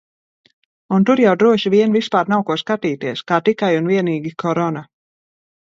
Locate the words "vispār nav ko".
1.97-2.57